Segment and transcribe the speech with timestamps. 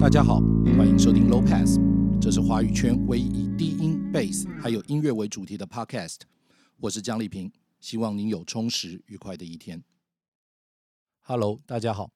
[0.00, 0.40] 大家好，
[0.76, 1.78] 欢迎收听 Low Pass，
[2.20, 6.20] 这是华语圈唯一以低音、Bass 还有音乐为主题的 Podcast。
[6.78, 9.82] 我是江丽萍，希望您有充实愉快的一天。
[11.20, 12.10] Hello，大家好。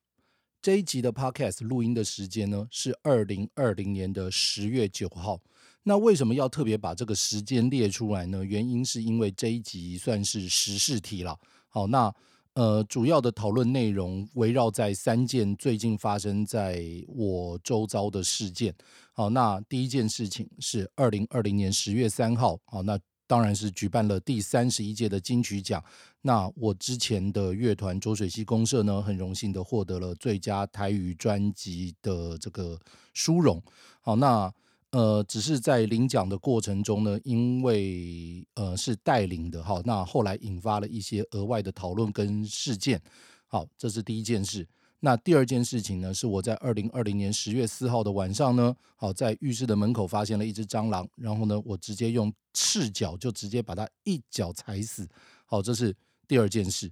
[0.62, 5.40] 这一集的 Podcast 录音的时间呢是二零二零年的十月九号。
[5.82, 8.44] 那为什么要特别把这个时间列出来呢？
[8.44, 11.38] 原因是因为这一集算是时事题了。
[11.68, 12.14] 好，那
[12.54, 18.74] 呃主要的讨论内容围绕在三件最近发生在我周遭的事件。
[19.12, 22.58] 好，那第一件事情是二零二零年十月三号。
[22.66, 25.82] 好，那当然是举办了第三十一届的金曲奖。
[26.22, 32.78] 那我之前的乐团浊水溪公社呢，很荣幸的获得了最佳台语专辑的这个
[33.14, 33.62] 殊荣。
[34.00, 34.52] 好，那
[34.92, 43.00] 呃，只是在领奖的过程中呢，因为呃是带领的，哈，那后来引发了一些额外的讨论跟事件。
[43.46, 44.66] 好，这是第一件事。
[44.98, 55.08] 那第二件事情呢，是我在二零二零年十月四号的晚上呢，好，在浴室的门口发现了一只蟑螂，然后呢，我直接用赤脚就直接把它一脚踩死。
[55.46, 55.96] 好，这是
[56.26, 56.90] 第二件事。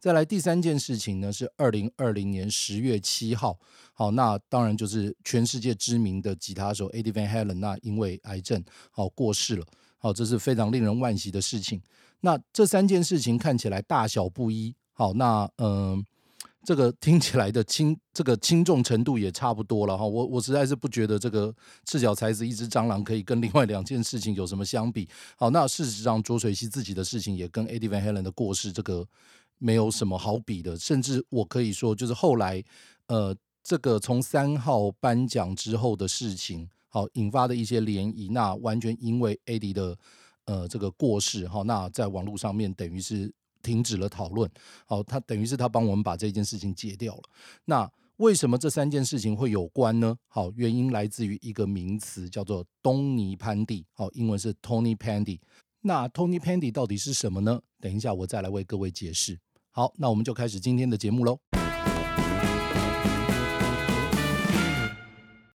[0.00, 3.58] 再来第三件事情呢，是二零二零年十月七号。
[3.92, 9.66] 好，那当然就是全世界知名的吉他手 Eddie Van Halen，那因为癌症好过世了。
[9.98, 11.82] 好，这是非常令人惋惜的事情。
[12.20, 14.74] 那这三件事情看起来大小不一。
[14.94, 16.04] 好，那嗯。
[16.62, 20.04] 这个听起来的轻，这个轻重程度也差不多了哈。
[20.04, 21.52] 我我实在是不觉得这个
[21.86, 25.08] 赤脚踩死一只蟑螂可以跟另外两件事情有什么相比。
[25.36, 29.08] 好，那事实上卓水溪自己的事情也跟 Eddie Van Halen 的过世这个
[29.60, 30.76] 没有什么好比的。
[30.76, 32.60] 甚至我可以说，就是后来
[33.06, 39.96] 呃，这个从三号颁奖之后的事情，好引发的一些涟漪，那完全因为 Eddie 的
[40.46, 43.32] 呃这个过世哈，那在网络上面等于是。
[43.62, 44.50] 停止了讨论，
[44.86, 47.22] 好，他等于是他帮我们把这件事情解掉了。
[47.66, 50.16] 那为什么这三件事情会有关呢？
[50.28, 55.40] 好，原因来自于一个名词叫做东尼潘蒂，好，英文是 Tony Pandy。
[55.82, 57.60] 那 Tony Pandy 到底是什么呢？
[57.78, 59.38] 等一下我再来为各位解释。
[59.72, 61.38] 好，那我们就开始今天的节目喽。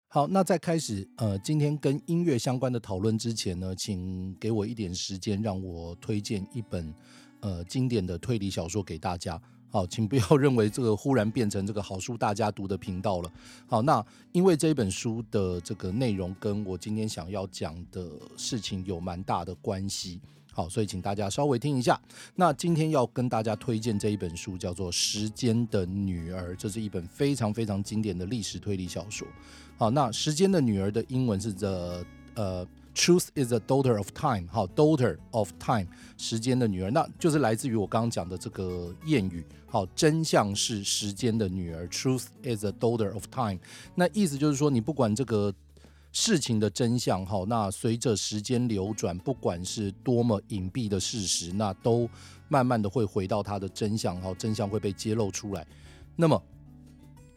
[0.07, 6.93] 好，那在开始呃今天跟音乐相关的讨论之前呢，请给我一点时间，让我推荐一本。
[7.41, 9.39] 呃，经典的推理小说给大家。
[9.69, 13.31] 好，请不要认为这个忽然变成这个好书大家读的频道了。
[13.67, 20.21] 好，那因为这本书的这个内容跟我今天想要讲的事情有蛮大的关系。
[20.55, 21.99] 好，所以请大家稍微听一下。
[22.33, 29.27] 那今天要跟大家推荐这一本书，叫做《时间的女儿》，这是一本非常非常经典的历史推理小说。
[29.77, 32.05] 好，那《时间的女儿》的英文是 The
[32.35, 32.67] 呃。
[32.97, 35.85] Truth is a daughter of time，好，daughter of time，
[36.17, 43.59] 时间的女儿，那就是来自于我刚刚讲的这个谚语，好，真相是时间的女儿，Truth is a daughter of time，
[43.95, 45.53] 那意思就是说，你不管这个
[46.17, 52.09] 事情的真相，哈，那随着时间流转，不管是多么隐蔽的事实，那都
[52.47, 55.67] 慢慢的会回到它的真相，哈，真相会被揭露出来。
[56.15, 56.41] 那么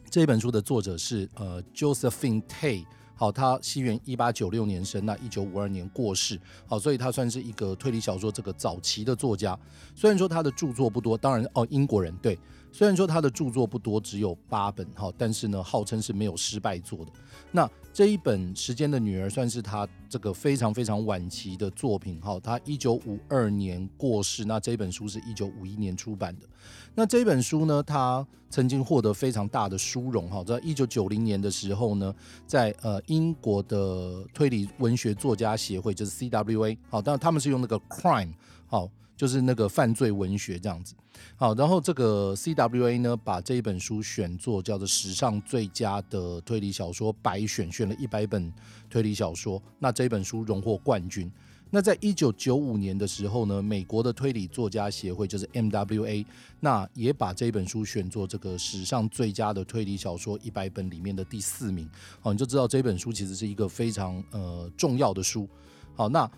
[0.09, 2.85] 这本书的作者是呃，Josephine Tay，。
[3.15, 6.39] 好，他西元一八九六年生，那一九五二年过世。
[6.65, 9.59] 好，所以他算是一个推理小说这个早期的作家。
[9.93, 12.39] 虽然说他的著作不多，当然哦，英国人对。
[12.71, 17.11] 虽然说他的著作不多，只有八本，哈，但是呢，号称是没有失败作的。
[17.51, 26.47] 那这一本《时间的女儿》算是他这个非常非常晚期的作品，哈，他一九五二年过世，那这本书是一九五一年出版的。
[26.93, 32.13] 那这本书呢，他曾经获得非常大的殊荣哈，在一九九零年的时候呢，
[32.45, 38.33] 在呃英国的推理文学作家协会，就是 CWA，好，当然他们是用那个 crime，
[38.67, 40.95] 好，就是那个犯罪文学这样子，
[41.35, 48.49] 好，然后这个 CWA 呢，把这一本书选作叫做史上最佳的推理小说百选，选了一百本
[48.89, 51.29] 推理小说，那这本书荣获冠军。
[51.69, 56.25] 那在一九九五年的时候呢，美国的推理作家协会就是 MWA，
[56.61, 61.89] 那也把这本书选作这个史上最佳的推理小说一百本里面的第四名。
[62.21, 65.45] 好，你就知道这本书其实是一个非常呃重要的书。
[65.93, 66.31] 好，那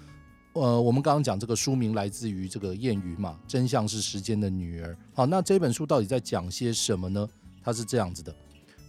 [0.54, 4.98] 呃我们刚刚讲这个书名来自于这个谚语嘛，真相是时间的女儿。
[5.14, 7.28] 好，那这本书到底在讲些什么呢？
[7.64, 8.36] 它是这样子的。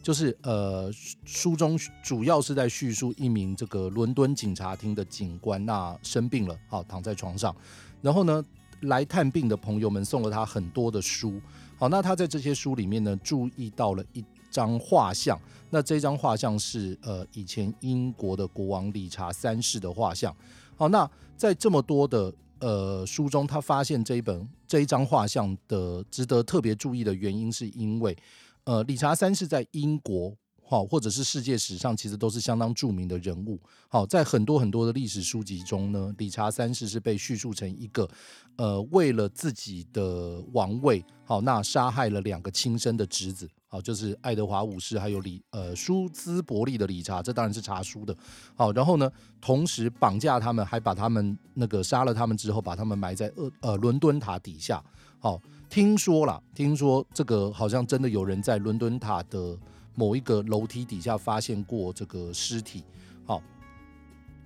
[0.02, 0.90] 就是呃，
[1.24, 7.54] 书中主要是在叙述一名这个伦敦警察厅的警官，那生病了，好躺在床上，
[8.00, 8.44] 然后呢，
[8.80, 11.40] 来探病的朋友们送了他很多的书，
[11.78, 20.34] 好，那他在这些书里面呢，注意到了一张画像，那这张画像是呃以前英国的国王理查三世的画像，
[20.76, 28.16] 好，那在这么多的呃书中他发现这一本这一张画像的值得特别注意的原因，是因为
[28.64, 30.36] 呃理查三世在英国。
[30.64, 33.60] 好，或者是世界史上其实都是相当著名的人物。
[33.88, 38.08] 好，在很多很多的历史书籍中呢，理查三世是被叙述成一个，
[38.56, 48.14] 呃，为了自己的王位，好，那杀害了两个亲生的侄子，好，就是爱德华五世还有理呃舒兹伯利的理查，这当然是查书的。
[48.54, 49.10] 好，然后呢，
[49.40, 54.84] 同时绑架他们，还把他们那个杀了他们之后，把他们埋在呃呃伦敦塔底下。
[55.18, 55.40] 好，
[55.70, 59.56] 听说啦，听说这个好像真的有人在伦敦塔的。
[59.94, 62.82] 某一个楼梯底下发现过这个尸体，
[63.26, 63.42] 好，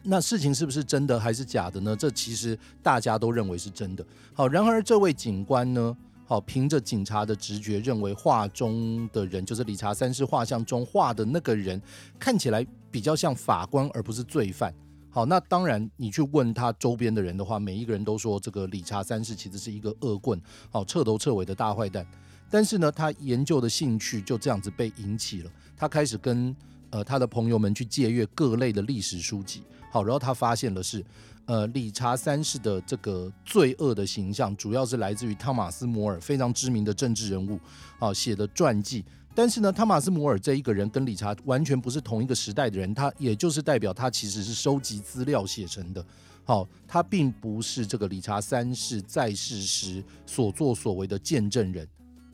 [0.02, 1.94] 那事情是不是真的还是假的呢？
[1.94, 4.04] 这其实大家都认为是真的。
[4.34, 5.96] 好，然而这位警官呢，
[6.28, 11.80] 好，凭着警察的直觉认为画中的人就是理查三世画像中画的那个人，
[12.18, 14.74] 看起来比较像法官而不是罪犯。
[15.08, 20.38] 好，那当然你去问他周边的人的话，每一个人都说这个理查三世其实是一个恶棍，
[20.68, 22.04] 好，彻头彻尾的大坏蛋。
[22.50, 25.50] 但是呢，他研究的兴趣就这样子被引起了。
[25.76, 26.54] 他开始跟
[26.90, 29.62] 呃他的朋友们去借阅各类的历史书籍。
[29.90, 31.02] 好，然后他发现的是，
[31.46, 37.58] 呃，理查三世的这个罪恶的形象，主要是来自于汤马斯·摩尔非常知名的政治人物，
[37.98, 39.04] 好写的传记。
[39.32, 46.04] 但是呢，汤马斯·摩尔这一个人跟理查完全不是同一个时代的人，他也就是代表他其实是收集资料写成的。
[46.42, 51.86] 好，他并不是这个理查三世在世时所作所为的见证人。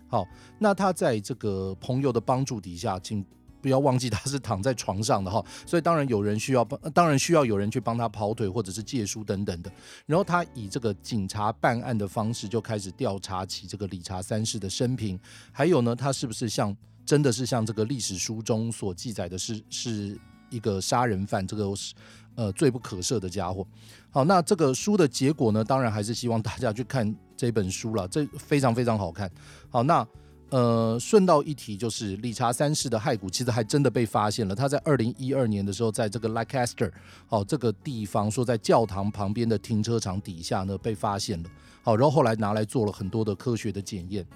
[0.09, 0.27] 好，
[0.59, 3.25] 那他在这个朋友的帮助底下，请
[3.63, 9.73] 不要忘记他是躺在床上的哈， 所以当然有人需要帮，当然需要有人去帮他跑腿或者是借书等等的。
[10.05, 15.19] 然后他以这个警察办案的方式就开始调查起这个理查三世的生平，
[15.53, 16.77] 还有呢，他是不是像
[17.07, 20.21] 真的是像这个历史书中所记载的是是
[20.51, 21.95] 一个杀人犯，这个是
[22.35, 23.67] 呃罪不可赦的家伙。
[24.11, 27.17] 好，那这个书的结果呢，当然还是希望大家去看。
[27.35, 29.29] 这本书了，这非常非常好看。
[29.69, 30.07] 好，那
[30.53, 34.55] 呃，顺道一提，就是理查三世的骸骨其实还真的被发现了。
[34.55, 36.93] 他在二零一二年的时候，在这个 Leicester
[37.27, 41.49] 好这个地方，说在教堂旁边的停车场底下呢被发现了。
[41.83, 44.27] 好，然后后来拿来做了很多的科学的检验。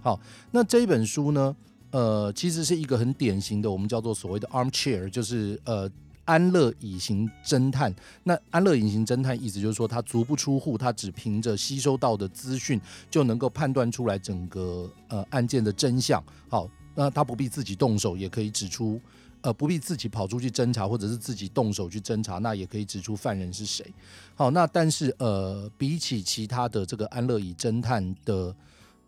[0.00, 0.18] 好，
[0.50, 1.54] 那这本书呢，
[1.90, 5.90] 呃，其实是一个很典型的，我们叫做所谓的 armchair，就是呃。
[6.28, 7.90] 安乐隐形侦探，
[8.22, 12.78] 那安乐隐形侦探意思就是说，他足不出户，他只凭着吸收到的资讯
[13.10, 16.22] 就能够判断出来整个呃案件的真相。
[16.46, 19.00] 好，那他不必自己动手，也可以指出，
[19.40, 23.90] 呃，不必自己跑出去侦查，或者是自己动手去侦查，那也可以指出犯人是谁。
[24.34, 28.54] 好，那但是呃，比起其他的这个安乐椅侦探的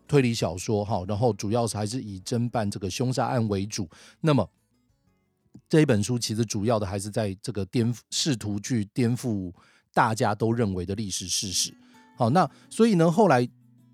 [0.07, 3.87] 推理小说，哈，然后主要是还是以侦办这个凶杀案为主，
[4.21, 4.49] 那么。
[5.71, 9.49] 这一本书其实主要的还是在这个颠覆，试图去颠覆
[9.93, 11.73] 大家都认为的历史事实。
[12.17, 13.47] 好，那所以呢，后来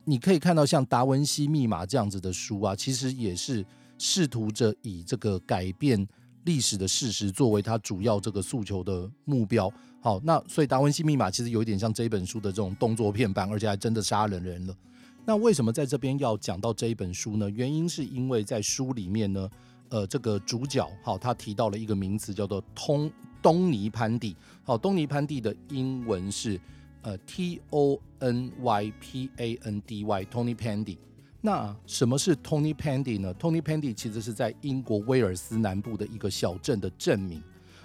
[0.03, 3.63] 你可以看到像《达文西密码》这样子的书啊，其实也是
[3.99, 6.07] 试图着以这个改变
[6.45, 9.71] 历史的事实作为他主要这个诉求的目标。
[10.01, 14.75] 好，那所以《达文西密码》其实有一点像这一本书的这种动作片版，而且还真的杀人人了。
[15.27, 17.47] 那为什么在这边要讲到这一本书呢？
[17.51, 19.47] 原因是因为在书里面呢。
[19.89, 23.11] 呃，这个主角好，他提到了一个名词，叫做通
[23.41, 24.35] 东尼潘蒂。
[24.63, 26.59] 好，东尼潘蒂的英文是
[27.01, 30.97] 呃 T O N Y P A N D Y，Tony Pandy。
[31.41, 37.41] 那什么是 Tony Pandy 呢？Tony Pandy 其实是在英国威尔斯南部的一个小镇的镇名。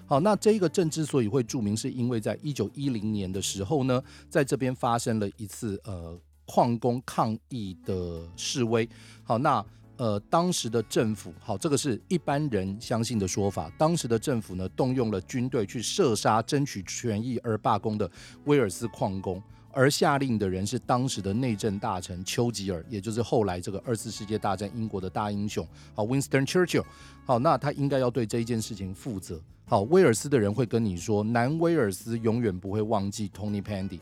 [0.07, 8.89] 好，那这一个镇之所以会著名，是因为在一九一零年的时候呢，在这边发生了一次呃矿工抗议的示威。
[9.23, 9.65] 好，那。
[10.03, 13.71] 呃，当时的政府，好，这个是一般人相信的说法。
[13.79, 18.11] 当时的政府呢，动用了军队去射杀争取权益而罢工的
[18.47, 19.41] 威尔斯矿工，
[19.71, 26.85] 而下令的人是当时的内政大臣丘吉尔，也就是后来这个二次世界大战英国的大英雄，好，Winston Churchill。
[27.25, 29.41] 好，那他应该要对这一件事情负责。
[29.67, 34.01] 好，威尔斯的人会跟你说，南威尔斯永远不会忘记 Tony Pandy，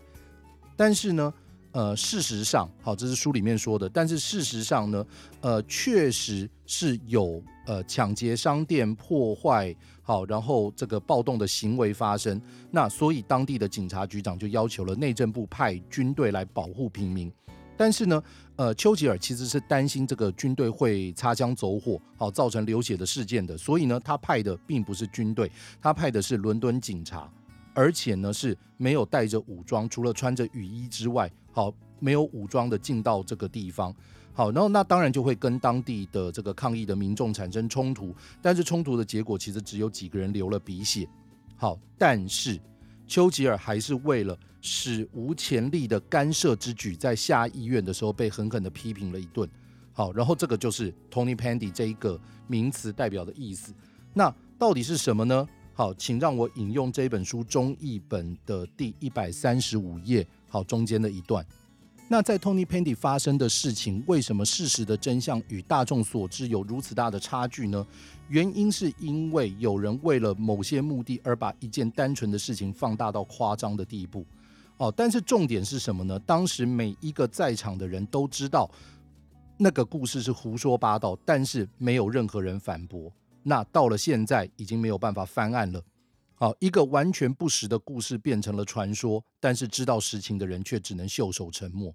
[0.78, 1.34] 但是呢，
[1.72, 3.88] 呃，事实上，好，这是书里面说的。
[3.88, 5.06] 但是事实上呢，
[5.40, 12.40] 呃，确实是有呃抢劫商店、破坏好，然后这个暴动的行为发生。
[12.72, 17.32] 那所以当地的警察局长就要求了内政部派军队来保护平民。
[17.76, 18.22] 但是呢，
[18.56, 23.56] 呃，丘吉尔其实是担心这个军队会擦枪走火，好，造成流血的事件的。
[23.56, 25.50] 所以呢，他派的并不是军队，
[25.80, 27.30] 他派的是伦敦警察。
[27.72, 33.94] 而且呢，是没有带着武装，除了穿着雨衣之外，好，没有武装的进到这个地方，
[34.32, 41.08] 好，然后那当然就会跟当地的这个抗议的民众产生冲突，但是冲突的结果其实只有几个人流了鼻血，
[41.56, 42.58] 好，但是
[43.06, 49.48] 丘吉尔还是为了史无前例的干涉之举，在下议院的时候被狠狠的批评了一顿。
[49.92, 53.74] 好，然后这个就是 Tony Pandy 这一个名词代表的意思。
[54.14, 55.46] 那到底是什么呢？
[55.80, 61.42] 好，请让我引用这本书中译本的第一百三十五页，好，中间的一段。
[62.06, 67.86] 那在 Tony Pandy 发生的事情，为什么事实的真相与大众所知有如此大的差距呢？
[68.28, 74.26] 原因是因为有人为了某些目的而把一件单纯的事情放大到夸张的地步。
[74.76, 76.18] 哦，但是重点是什么呢？
[76.18, 78.70] 当时每一个在场的人都知道。
[79.56, 83.10] 那个故事是胡说八道，但是没有任何人反驳。
[83.42, 85.82] 那到了现在，已经没有办法翻案了。
[86.34, 91.94] 好，一个完全不实的故事变成了传说，但是知道实情的人却只能袖手沉默。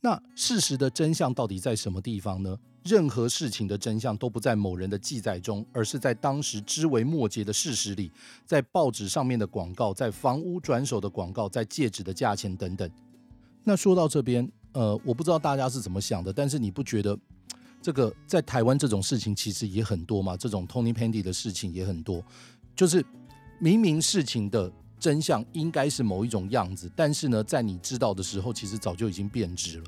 [0.00, 2.58] 那事实的真相到底在什么地方呢？
[2.82, 8.12] 任何事情的真相都不在某人的记载中，而是在当时枝微末节的事实里，
[8.44, 12.90] 在报纸上面的广告，在房屋转手的广告，在戒指的价钱等等。
[13.64, 14.50] 那说到这边。
[14.74, 17.16] 呃，我不知道大家是怎么想的，但是你不觉得
[17.84, 20.34] 这个在台湾这种事情其实也很多嘛？
[20.38, 22.24] 这种 Tony Pandy 的事情也很多，
[22.74, 23.04] 就是
[23.58, 29.84] 明明事情的真相应该是某一种样子，但是呢，在你知道的时候，其实早就已经变质了。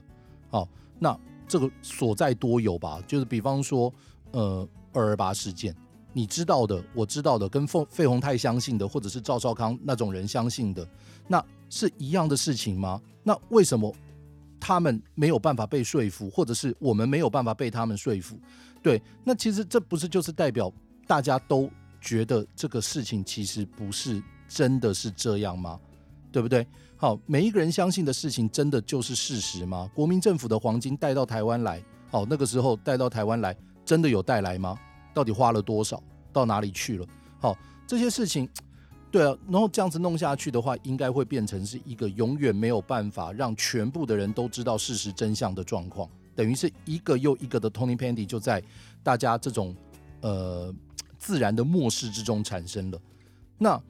[0.51, 3.03] 好，那这个所在多有吧？
[3.07, 3.91] 就是比方说，
[4.33, 5.75] 呃，二二八事件，
[6.13, 10.87] 你知道的，我知道的，跟费费鸿泰相信的，或者是赵少康那种人相信的，
[11.27, 13.01] 那是一样的事情吗？
[13.23, 13.91] 那为什么？
[14.61, 18.39] 他们没有办法被说服，或者是我们没有办法被他们说服，
[18.83, 20.73] 对，那其实这不是就是代表
[21.07, 21.71] 大家都
[22.01, 25.79] 觉得这个事情其实不是真的是这样吗？
[26.33, 26.67] 对不对？
[26.97, 29.91] 好，每一个人相信的事情真的就是事实吗？
[29.95, 34.79] 国民政府的黄金带到台湾来，好，那个时候带到台湾来，真的有带来吗？
[35.15, 36.03] 到底花了多少？
[36.33, 37.07] 到哪里去了？
[37.41, 38.49] 好，这些事情。
[39.17, 48.63] 对啊，然后这样子弄下去的话，应该会变成是一个永远没有办法让全部的人都知道事实真相的状况，等于是一个又一个的 Tony Pandy 就在
[49.03, 49.75] 大家这种
[50.21, 50.71] 呃
[51.17, 53.01] 自然的漠视之中产生了。
[53.57, 53.83] 那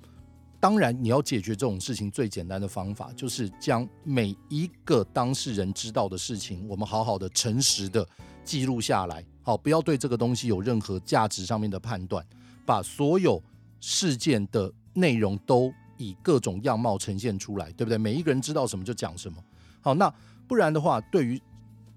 [0.61, 8.06] 当然，你要解决这种事情最简单的方法，就是将每一个当事人知道的事情，我们好好的、诚实的
[8.45, 12.25] 记录下来，好，不要对这个东西有任何价值上面的判断，
[12.64, 13.42] 把所有
[13.80, 14.73] 事件的。
[14.97, 17.99] 内容都以各种样貌呈现出来，对不对？
[17.99, 19.37] 每一个人知道什么就讲什么。
[19.81, 20.12] 好，那
[20.49, 21.41] 不然的话，对于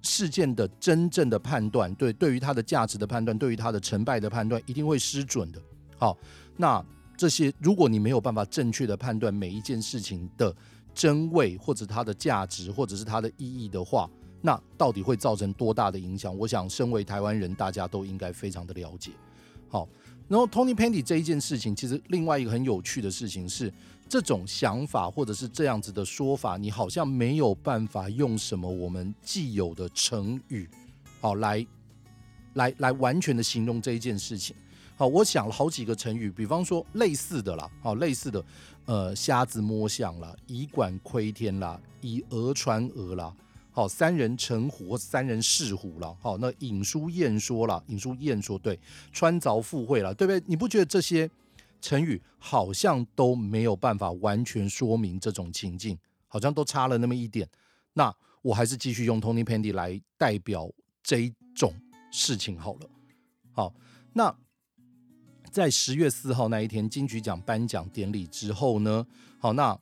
[0.02, 5.62] 事件的真正的判断，对，对于它的价值的判断，对于它的成败的判断，一定会失准的。
[5.98, 6.18] 好，
[6.58, 6.86] 那
[7.18, 10.56] 这些如果你没有办法正确的判断每一件事情的
[10.94, 14.10] 真伪，或者它的价值，或者是它的意义的话，
[14.42, 16.38] 那到底会造成多大的影响？
[16.38, 19.12] 我想，身为台湾人，大家都应该非常的了解。
[19.68, 19.88] 好。
[20.30, 23.74] 然后 Tony Pandy 这一件事情，其实另外一个很有趣的事情是，
[24.08, 30.70] 这种想法或者是这样子的说法，你好像没有办法用什么我们既有的成语，
[31.20, 31.66] 好来
[32.54, 34.56] 来来完全的形容这一件事情。
[34.96, 38.46] 好，我想了好几个成语，比方说类似的啦，好类似的，
[38.86, 43.34] 呃，瞎子摸象啦，以管窥天啦，以讹传讹啦。
[43.80, 46.14] 好，三人成虎或三人是虎了。
[46.20, 48.78] 好，那尹书燕说了，尹书燕说对，
[49.14, 50.44] 穿凿附会了，对不对？
[50.46, 51.32] 你不觉得这些
[51.80, 57.48] 成语好像都没有办法完全说明这种情境，好像都差了那么一点？
[57.94, 60.70] 那我还是继续用 Tony Pandy 来代表
[61.02, 61.74] 这一种
[62.12, 62.90] 事情好了。
[63.54, 63.74] 好，
[64.12, 64.36] 那
[65.50, 69.08] 在十月四号那一天金曲奖颁奖典礼之后呢？
[69.40, 69.80] 好，那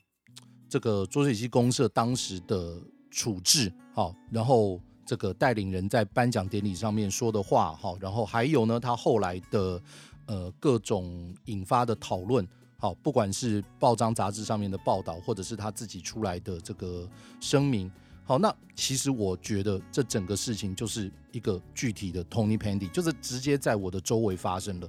[0.69, 2.79] 这个浊水溪公社当时的。
[3.17, 9.81] 处置好，然后这个带领人在颁奖典礼上面说的话好，然后还有呢，他后来的
[10.27, 12.47] 呃各种引发的讨论
[12.77, 17.09] 好，不管是报章杂志上面的报道，或者是他自己出来的这个
[17.39, 17.91] 声明
[18.23, 24.87] 好，那其实我觉得这整个事情就是一个具体的 Tony Pandy，就是直接在我的周围发生了。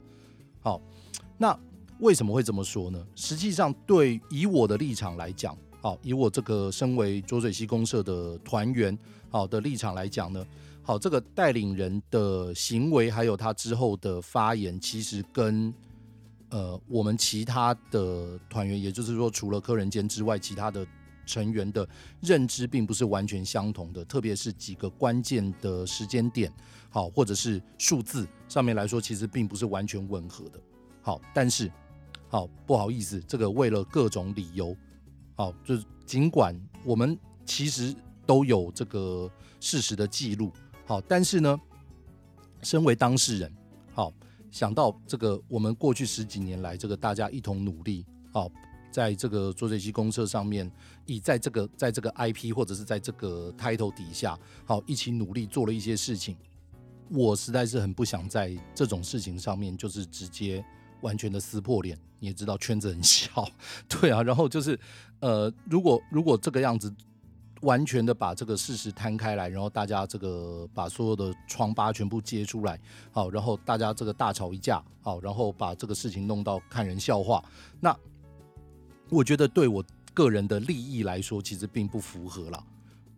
[0.60, 0.78] 好，
[1.38, 1.58] 那
[2.00, 3.02] 为什么会这么说呢？
[3.14, 5.56] 实际上，对以我的立场来讲。
[5.80, 8.98] 好，以我这个身为浊水溪公社的团员，
[9.30, 10.44] 好的立场来讲呢，
[10.82, 15.72] 好，这个带领人的行为，还有他之后的发言，其实跟
[16.50, 20.84] 呃我们其他的团员，也就是说除了柯仁坚之外，其他的
[21.24, 21.88] 成员的
[22.20, 26.52] 认知并不是完全相同的，特别是几个关键的时间点，
[26.90, 30.58] 好，或者是数字上面来说，其实并不是完全吻合的。
[31.02, 31.70] 好，但是
[32.28, 34.76] 好不好意思，这个为了各种理由。
[35.38, 36.52] 好，就是尽管
[36.84, 37.16] 我们
[37.46, 37.94] 其实
[38.26, 39.30] 都有这个
[39.60, 40.50] 事实的记录，
[40.84, 41.56] 好，但是呢，
[42.62, 43.52] 身为当事人，
[43.94, 44.12] 好，
[44.50, 48.50] 想到这个我们过去十几年来这个大家一同努力，好，
[48.90, 50.68] 在这个做水溪公社上面，
[51.06, 56.36] 以在这个在这个 IP 或者是在这个 title 底下，好一起努力做了一些事情。
[57.10, 60.64] 我实在是很不想在这种事情上面就是直接
[61.00, 61.98] 完全的撕破脸。
[62.20, 63.48] 你也知道圈子很小，
[63.88, 64.78] 对啊，然后就是
[65.20, 66.92] 呃，如果如果这个样子。
[67.62, 72.78] 完全的把这个事实摊开来，然后大家这个把所有的疮疤全部揭出来，
[73.10, 77.44] 好，然后大家这个大吵一架，好，然后把这个事情弄到看人笑话。
[77.80, 77.92] 那
[79.10, 82.64] 我觉得对我个人的利益来说，其实并不符合啦。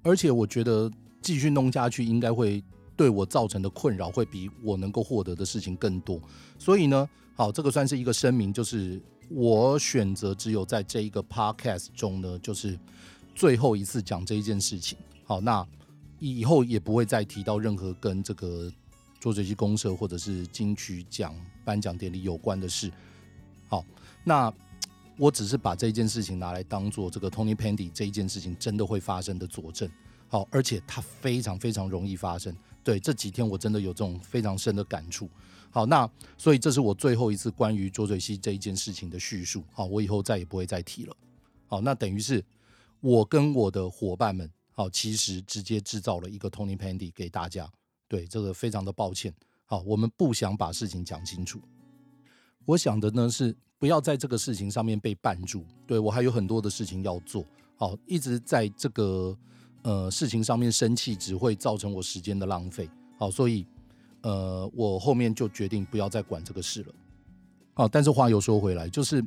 [0.02, 2.64] 而且我觉得继续弄下去，应该会
[2.96, 6.18] 对我造成的困扰会比我能够获得的事情更多。
[6.58, 7.06] 所以呢，
[7.40, 12.78] 好，这个算是一个声明，就是我选择只有在这一个 podcast 中呢，就是。
[13.34, 15.66] 最后一次讲这一件事情，好，那
[16.18, 18.70] 以后也不会再提到任何跟这个
[19.18, 22.92] 做这些公社或者是金曲奖颁奖典礼有关的事。
[23.68, 23.82] 好，
[24.22, 24.52] 那
[25.16, 29.90] 我只是把这件事情拿来当做这个 Tony Pandy 这一件事情真的会发生的佐证。
[30.28, 32.54] 好，而且它非常非常容易发生。
[32.82, 35.28] 对，这几天我真的有这种非常深的感触。
[35.70, 39.62] 好，那所以这是我最后一次关于浊水溪这一件事情的叙述。
[39.72, 41.16] 好，我以后再也不会再提了。
[41.66, 42.44] 好，那等于是。
[43.02, 47.66] 我跟我的伙伴们，好，其实直接制造了一个 Tony Pandy 给大家。
[48.06, 49.32] 对，这个非常的抱歉。
[49.64, 51.62] 好，我们不想把事情讲清楚。
[52.66, 55.64] 我想的呢是不要在这个事情上面被绊住。
[55.86, 57.42] 对，我还有很多的事情要做。
[57.76, 59.34] 好，一直在这个
[59.82, 62.88] 呃事情上面生气，只会造成我时间的浪费。
[63.18, 63.66] 好，所以
[64.22, 66.94] 呃，我后面就决定不要再管这个事了。
[67.74, 69.24] 好，但是话又说回来，就是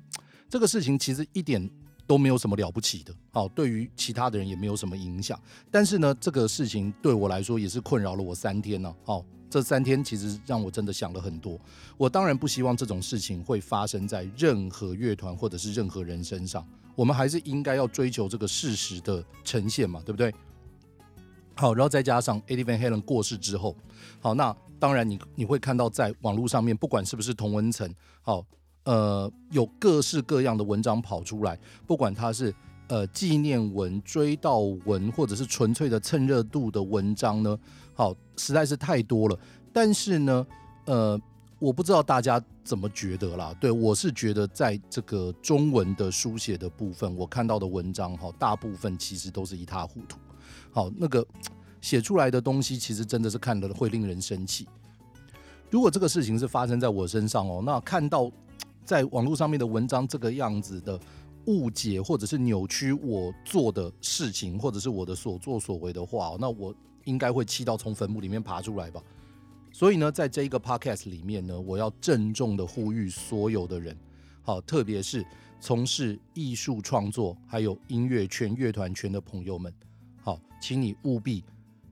[0.49, 1.69] 这个事情其实一点。
[2.05, 5.39] 都没有什么了不起的，好，对于其他的人也没有什么影响。
[5.71, 8.93] 但是呢，这个事情对我来说也是困扰了我三天呢。
[9.05, 11.59] 好，这三天其实让我真的想了很多。
[11.97, 16.67] 我当然不希望这种事情会发生在任何乐团或者是任何人身上。
[16.95, 20.33] 我们还是应该要追求这个事实的呈现嘛，对不对？
[21.55, 23.75] 好，然后再加上 Eddie Van Halen 过世之后，
[24.19, 27.89] 好，那当然你你会看到在网络上面，不管是不是同文层，
[28.21, 28.45] 好。
[28.85, 32.53] 呃，有各式各样的文章跑出来，不管它是
[32.87, 37.57] 呃纪念文、追悼文，或者是纯粹的蹭热度的文章呢，
[37.93, 39.39] 好，实在是太多了。
[39.71, 40.45] 但是呢，
[40.83, 41.17] 呃，
[41.59, 43.55] 我不知道大家怎么觉得啦。
[43.57, 50.17] 对，我是觉得，在这个中文的书写的部分，我看到的文章哈，大部分其实都是一塌糊涂。
[50.71, 51.25] 好，那个
[51.79, 54.67] 写出来的东西，其实真的是看了会令人生气。
[55.69, 58.29] 如果这个事情是发生在我身上哦，那看到。
[58.85, 60.99] 在网络上面的文章这个样子的
[61.45, 66.73] 误解或者是扭曲我做的事情，或者是我的所作所为的话，那我
[67.05, 69.01] 应该会气到从坟墓里面爬出来吧。
[69.71, 73.97] 所以呢，在这一个 podcast 里面呢，我要郑重的呼吁所有的人，
[74.41, 75.25] 好，特别是
[75.59, 79.73] 从事艺术创作还有音乐圈、乐团圈的朋友们，
[80.21, 81.43] 好，请你务必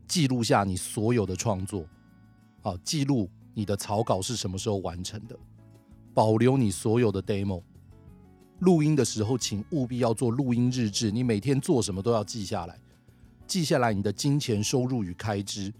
[0.07, 1.85] 记录下你所有的创作，
[2.61, 5.37] 好，记录你的草稿是什么时候完成的。
[6.13, 7.63] 保留你所有的 demo，
[8.59, 11.09] 录音的时候，请务必要做录音日志。
[11.09, 12.77] 你每天做什么都要记下来，
[13.47, 15.73] 记下来你的金钱收入与开支，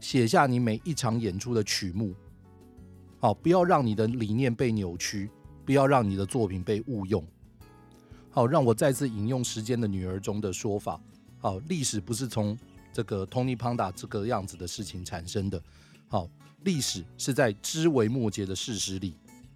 [0.00, 2.14] 写下你每一场演出的曲目。
[3.18, 5.30] 好，不要让你的理念被扭曲，
[5.64, 7.24] 不要让你的作品被误用。
[8.30, 11.00] 好，让我再次引用《时间的女儿》中的说法。
[11.38, 12.58] 好，历史不是从
[12.92, 15.62] 这个 Tony Panda 这个样子的事情产生的。
[16.08, 16.28] 好，
[16.64, 19.14] 历史是在枝微末节的事实里。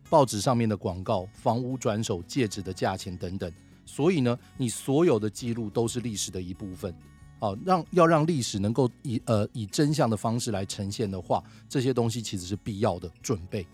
[0.08, 3.52] 报纸上面的广告、房屋转手、戒指的价钱等等，
[3.84, 6.94] 所以呢，你所有的记录都是历史的一部分。
[7.40, 13.66] 好，让要让历史能够以呃以真相的方式来呈现的话，这些东西其实是必要的准备。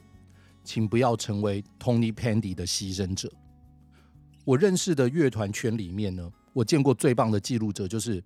[0.63, 3.31] 请不要成为 Tony Pandy 的牺牲者。
[4.45, 8.23] 我认识的乐团圈里面呢，我见过最棒的记录者就是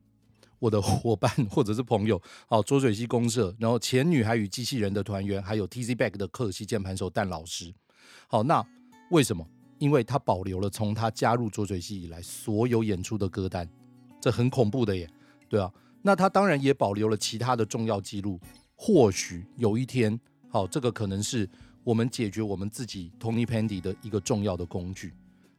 [0.59, 2.21] 我的伙伴或者是朋友。
[2.49, 7.73] 好， 浊水溪公社，然后前女孩与机器人的团员，还有 Tz Back 的客席键盘手蛋老师。
[8.27, 8.65] 好，那
[9.11, 9.47] 为什么？
[9.79, 13.69] 因为他保留了从他加入浊水溪以来所有演出的歌单，
[14.21, 15.09] 这很恐怖的耶，
[15.49, 15.73] 对啊。
[16.03, 18.41] 那他当然也保留了其他的重要记录。
[18.75, 20.19] 或许有一天，
[20.49, 21.49] 好，这个可能是
[21.85, 25.15] 我们解决我们自己 Tony Pandy 的一个重要的工具。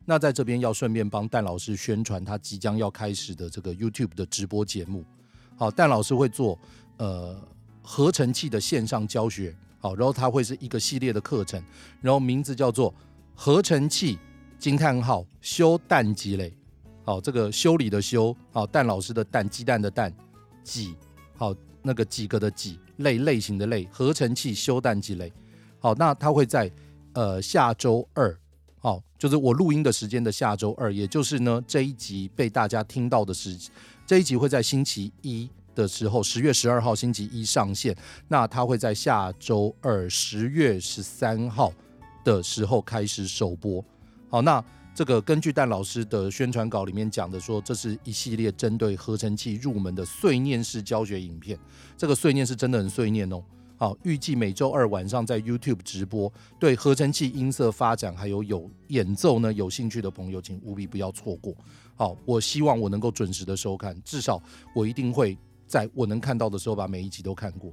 [0.06, 5.06] 那在这边要顺便帮蛋老师宣传他即将要开始的这个 YouTube 的直播节目。
[5.56, 6.60] 好，蛋老师会做
[6.98, 7.42] 呃
[7.82, 9.56] 合成器的线上教学。
[9.80, 11.64] 好，然后它会是一个系列的课程，
[12.02, 12.94] 然后名字叫做
[13.34, 14.20] “合成器
[14.58, 16.54] 惊叹号修蛋积累”。
[17.06, 20.14] 好，这个修理的修，好，蛋老师的蛋，鸡蛋的蛋，
[20.64, 20.96] 几，
[21.36, 25.32] 好，那个几个的几，类类型的类，合成器修蛋积累。
[25.80, 26.72] 好，那它会在
[27.14, 28.38] 呃下周二，
[28.82, 33.58] 哦，就是我录音的时间的下周二，也就是呢这一集被大家听到的时，
[34.06, 37.96] 这一集会在星期一的时候，十月十二号星期一上线。
[38.28, 41.72] 那它会在下周二十月十三号
[42.26, 43.84] 的时候开始首播。
[44.30, 44.62] 好，那
[44.94, 51.58] 这个根据蛋老师的宣传稿里面讲的说，这是一系列针对合成器入门的碎念式教学影片。
[51.98, 53.42] 这个碎念是真的很碎念哦。
[53.78, 56.30] 好，预计每周二晚上在 YouTube 直播。
[56.60, 61.56] 对合成器音色发展还有有演奏呢有兴趣的朋友，请务必不要错过。
[61.96, 64.42] 好，我希望我能够准时的收看，至少
[64.74, 65.38] 我一定会
[65.70, 67.72] 在我能看到的时候把每一集都看过。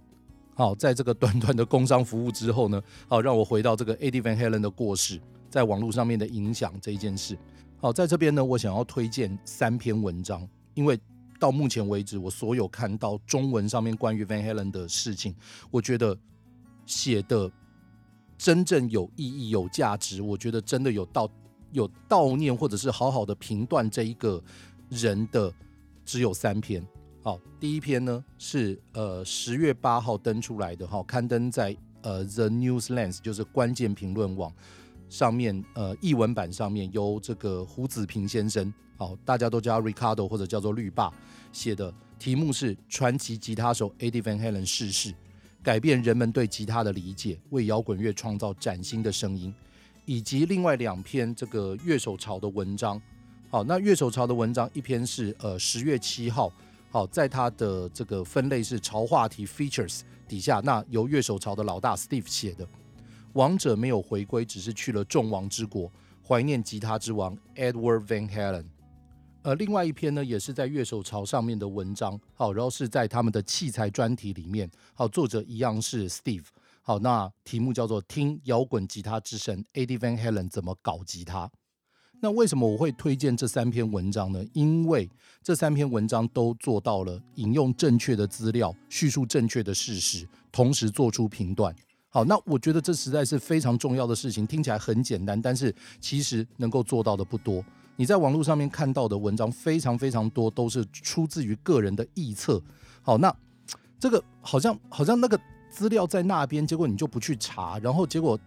[0.54, 7.36] 好，在这个短短的工商服务之后呢， 好，让我回到这个 Eddie Van Halen 的过世在网络上面的影响这一件事。
[7.78, 10.96] 好，在这边呢，我想要推荐三篇文章，因为。
[11.38, 15.34] 到目前为止，我所有看到中文上面关于 Van Halen 的事情，
[15.70, 16.16] 我觉得
[16.86, 17.52] 写的
[18.38, 20.22] 真正有意义、有价值。
[20.22, 21.28] 我觉得真的有悼
[21.72, 24.42] 有悼念，或者是好好的评断这一个
[24.88, 25.52] 人的，
[26.06, 26.82] 只有三篇。
[27.26, 34.52] 好，第一篇呢是呃十月八号登出来的，哈，刊登在呃 The Newslands，就是关键评论网。
[35.08, 41.12] 上面呃，译文版上面由这个胡子平先生，好，大家都叫 Ricardo 或者叫做绿霸
[41.50, 45.12] 写的，题目是传奇吉他手 Eddie Van Halen 逝世，
[45.64, 49.52] 改变人们对吉他的理解，为摇滚乐创造崭新的声音，
[50.04, 53.02] 以及另外两篇这个乐手潮的文章。
[53.50, 56.52] 好，那乐手潮的文章一篇是呃十月七号，
[56.96, 62.66] 好，在他的这个分类是潮话题 Features 底下，那由乐手潮的老大 Steve 写的。
[63.34, 65.92] 王者没有回归，只是去了众王之国，
[66.26, 68.64] 怀念吉他之王 Edward Van Halen。
[69.42, 76.46] 呃，另外一篇呢，也是在乐手潮上面的文章，好，然后是在他们的器材专题里面，好，作者一样是 Steve，
[76.80, 81.46] 好，那题目叫做《听摇滚吉他之神 Ed Van Halen 怎么搞吉他》。
[82.20, 84.42] 那为什么我会推荐这三篇文章呢？
[84.52, 85.08] 因为
[85.42, 91.74] 这三篇文章都做到了引用正确的资料，叙述正确的事实，同时做出评断。
[92.08, 94.46] 好，那我觉得这实在是非常重要的事情。
[94.46, 97.62] 听起来很简单，但是其实能够做到的不多。
[97.96, 102.62] 你在网络上面看到的文章非常非常多，都是出自于个人的臆测。
[103.02, 103.34] 好，那
[104.00, 105.38] 这个好像好像那个
[105.70, 108.38] 资料在那边，结果你就不去查，然后结果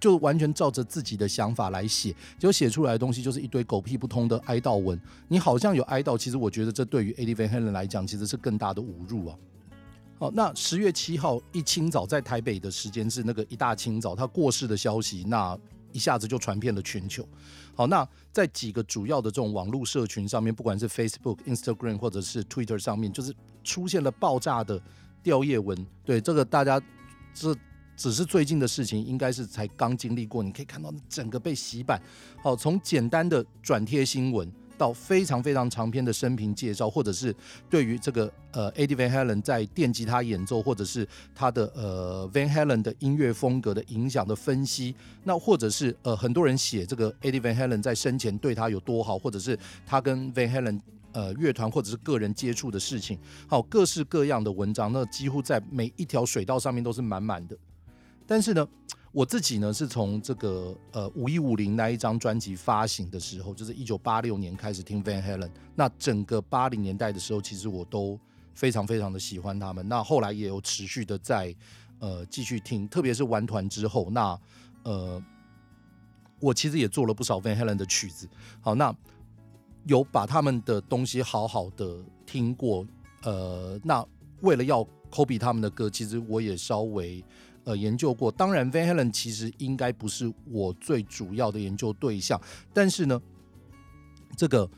[0.00, 4.98] 就完全照着自己的想法来写，结果写出来的东西就是一堆狗屁不通的哀悼文。
[5.28, 9.36] 你好像有哀悼，其实我觉得这对于 Eddie Van Halen 来讲，其实是更大的侮辱啊。
[10.18, 15.58] 好，那十月七号一清早，在台北的时间是那个一大清早，他过世的消息，那
[15.92, 17.26] 一下子就传遍了全球。
[17.74, 23.34] 好，那在几个主要的这种网络社群上面，不管是 Facebook、Instagram 或者是 Twitter 上面，就是
[23.64, 24.80] 出现了爆炸的
[25.22, 25.86] 吊页文。
[26.04, 26.80] 对，这个大家
[27.32, 27.56] 这
[28.00, 30.42] 只是最近的事情，应该是才刚经历过。
[30.42, 32.00] 你可以看到整个被洗版。
[32.42, 34.50] 好，从简单的转贴新闻。
[34.78, 37.36] 到非常非常长篇的生平介绍，或者是
[37.68, 50.80] 对于这个呃 Eddie Van Halen 在电吉他演奏，或者是他的呃 Van Halen 的音乐风格的影响的分析，那或者是呃很多人写这个 Eddie Van Halen 在生前对他有多好，或者是他跟 Van Halen
[51.12, 57.54] 呃乐团或者是个人接触的事情，好，各式各样的文章，那几乎在每一条水道上面都是满满的，
[58.30, 58.64] 但是呢。
[59.12, 65.50] 我自己呢，是从这个呃五一五零那一张专辑发行的时候，就是一九八六年开始听 Van Halen。
[65.74, 68.16] 那整个八零年代的时候，其实我都
[68.54, 69.88] 非常非常的喜欢他们。
[69.88, 71.52] 那后来也有持续的在
[71.98, 74.38] 呃继续听，特别是玩团之后，那
[74.84, 75.20] 呃
[76.38, 78.28] 我其实也做了不少 Van Halen 的曲子。
[78.60, 78.94] 好，那
[79.86, 82.86] 有把他们的东西好好的听过。
[83.24, 84.06] 呃，那
[84.42, 87.24] 为了要 copy 他们的歌，其实我也稍微。
[87.64, 92.40] 呃，研究过，当然，Van Halen 其实应该不是我最主要的研究对象，
[92.72, 93.20] 但是呢，
[94.34, 94.68] 这个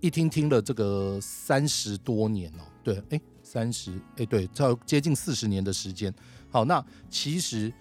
[0.00, 6.12] 一听听了这个三十多年哦，对，哎，三十，哎，对，超接近四十年的时间。
[6.50, 7.72] 好，那其实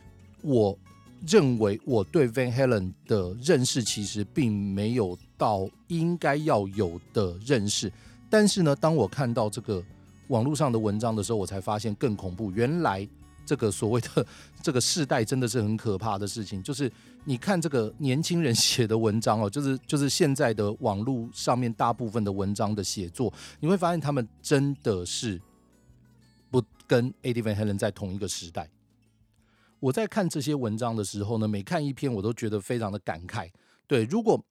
[0.44, 0.78] 我
[1.26, 7.92] 认为我对 Van Halen 的认识其实并没有到应该要有的认识，
[8.30, 9.84] 但是呢，当我看到这个
[10.28, 13.08] 网络上的文章的时候，我才发现更恐怖，原来。
[13.46, 14.26] 这个所谓的
[14.62, 16.92] 这个世代真的是很可怕的事情，就是
[17.26, 25.42] 你看这个年轻人写的文章哦，就是就是现在的网络上面大部分的文章的写作，你会发现他们真的是
[26.50, 28.70] 不跟 Eddie Van Halen 在同一个时代。
[29.80, 33.50] 我在看这些文章的时候呢，每看一篇我都觉得非常的感慨。
[33.86, 34.44] 对，如果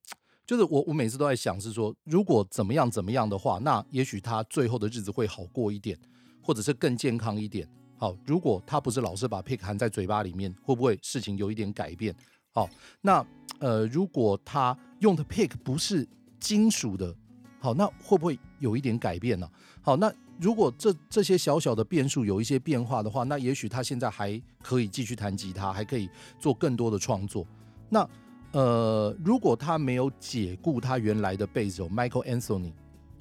[0.47, 5.99] 就是我我每次都在想是说，如果怎么样怎么样的话，那也许他最后的日子会好过一点，
[6.43, 7.67] 或者是更健康一点。
[8.05, 12.15] 好，如果他不是老是把 pick 含在嘴巴里面，会不会事情有一点改变？
[12.53, 12.69] 好，
[13.01, 13.27] 那
[13.61, 16.07] 呃，如果他用的 pick 不是
[16.39, 17.17] 金属的，
[17.61, 19.49] 好，那会不会有一点改变呢？
[19.81, 26.07] 好，那如果这这些小小的变数有一些变化的话，那也许他现在还可以继续弹吉他，还可以
[26.39, 27.47] 做更多的创作。
[27.89, 28.07] 那
[28.53, 32.75] 呃，如果他没有解雇他原来的贝斯手 Michael Anthony，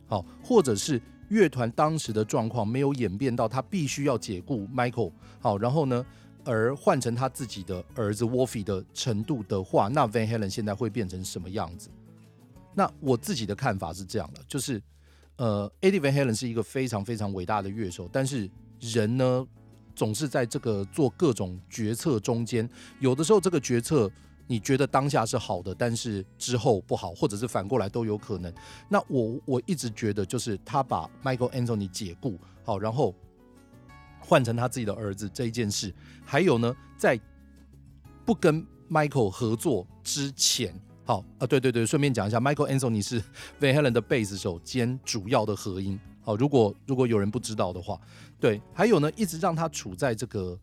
[0.07, 1.01] 好，或者是
[1.33, 6.05] 乐团当时的状况没有演变到他必须要解雇 Michael，好，然后呢，
[6.45, 11.89] 而换成他自己的儿子 Wolfie 的程度的话，那 Van Halen 现在会变成什么样子？
[12.75, 14.79] 那我自己的看法是这样的，就是
[15.37, 18.47] 呃，Eddie Van Halen 是一个非常非常伟大的乐手，但是
[18.79, 19.47] 人呢，
[19.95, 22.69] 总是在这个做各种决策中间，
[22.99, 24.11] 有的时候这个决策。
[24.45, 28.53] 你觉得当下是好的，但是之后不好，或者是反过来都有可能。
[28.89, 33.15] 那我我一直觉得，就是他把 Michael Anthony 解雇，好，然后
[34.19, 35.93] 换成他自己的儿子这一件事。
[36.25, 37.19] 还有呢，在
[38.25, 40.73] 不跟 Michael 合作之前，
[41.05, 43.21] 好啊，对对对，顺便讲一下，Michael Anthony 是
[43.61, 45.97] Van Halen 的贝斯手兼主要的和音。
[46.21, 47.99] 好，如果如果有人不知道的话，
[48.39, 50.59] 对，还有呢，一直让他处在这个。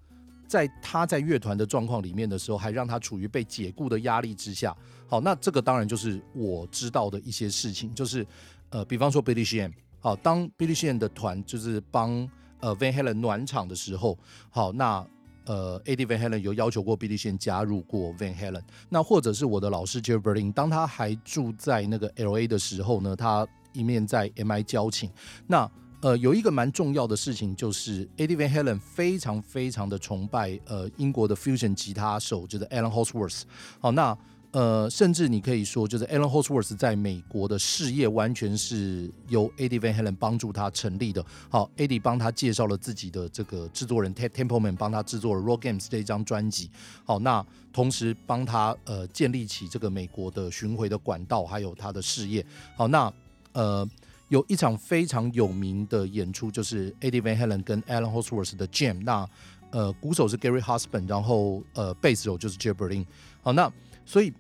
[0.51, 4.77] 在他在乐团的状况里面的时候，还让他处于被解雇的压力之下。
[5.07, 8.27] 好，那这个当然就是我知道的一些事情，就是
[8.71, 14.19] 呃，比方说 Billy Sheen 好，当 Billy Sheen 的团就是帮呃 Van Halen 暖场的时候，
[14.51, 15.07] 好，那
[15.47, 25.09] 呃 Eddie Van Halen 有要求过 Billy Sheen 加入过 Van Halen，那或者是我的老师 Jeff Berlin，当他还住在那个 LA 的时候呢，他一面在 MI 教琴，
[25.47, 25.71] 那。
[26.01, 33.43] 呃，有一个蛮重要的事情，就是 edvan Halen 非常非常的崇拜呃英国的 fusion 吉他手，就是 Alan Holdsworth。
[33.79, 34.17] 好，那
[34.53, 41.23] 呃，甚至你可以说，就是 Alan Holdsworth 在美国的事业完全是由 edvan Halen 帮助他成立的。
[41.51, 46.71] 好，Eddie 帮他介绍了自己的这个制作人 Ted Templeman，帮他制作了 Rock Games 这一张专辑。
[47.05, 52.43] 好，那同时帮他呃建立起这个美国的巡回的管道，还有他的事业。
[52.75, 53.13] 好，那
[53.53, 53.87] 呃。
[54.31, 59.03] 有一场非常有名的演出，就是 Eddie Van Halen 跟 Alan Holdsworth 的 Jam。
[59.03, 59.29] 那
[59.73, 63.05] 呃，鼓手是 Gary Husband，然后呃，贝斯手就是 Jeff Berlin。
[63.43, 63.73] 好，那
[64.07, 64.33] 所以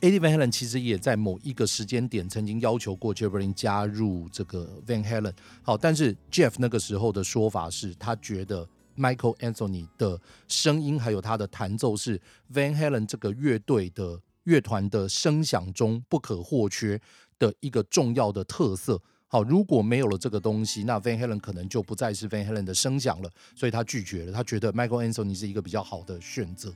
[0.00, 5.32] Eddie Van Halen 其实也在某一个时间点曾经要求过 Jeff Berlin 加入这个 Van Halen。
[5.62, 12.20] 好，但是 Jeff 那个时候的说法是他觉得 Michael Anthony 的声音还有他的弹奏是
[12.52, 17.00] Van Halen 这个乐队的乐团的声响中不可或缺
[17.38, 26.72] 的一个重要的特色，好，如果没有了这个东西，那 Van Halen 可能就不再是 Van Halen 的声响了，所以他拒绝了，他觉得 Michael Anthony 是一个比较好的选择，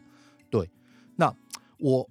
[0.50, 0.68] 对，
[1.16, 1.34] 那
[1.78, 2.06] 我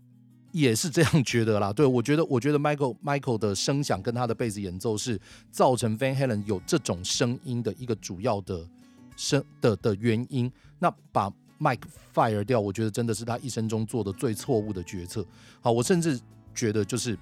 [0.52, 5.20] 也是这样觉得啦，对，我觉得，我觉得 Michael Michael 的声响跟他的贝斯演奏是
[5.52, 8.68] 造成 Van Halen 有这种声音的一个主要的
[9.16, 11.84] 声的的原因，那把 Mike
[12.14, 15.24] fire 掉，我觉得真的是他一生中做的最错误的决策，
[15.62, 16.20] 好，我甚至
[16.56, 17.16] 觉得就是。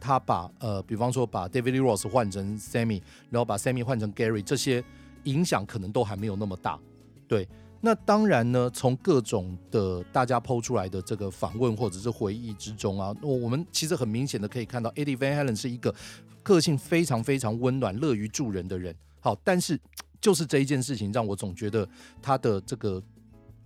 [0.00, 4.82] 他把呃，比方说把 David Ross 换成 Sammy，然后把 Sammy 换成 Gary，这些
[5.24, 6.78] 影响可能都还没有那么大。
[7.26, 7.46] 对，
[7.80, 15.94] 那当然呢，从各种的大家抛出来的这个访问或者是回忆之中啊，我我们其实很明显的可以看到，Eddie Van Halen 是一个
[16.42, 18.94] 个性非常非常温暖、乐于助人的人。
[19.20, 19.78] 好，但是
[20.20, 21.86] 就是这一件事情让我总觉得
[22.22, 23.02] 他的这个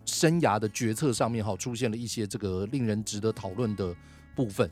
[0.04, 3.94] 生涯的决策上面，好出现了一些这个令人值得讨论的
[4.34, 4.68] 部分。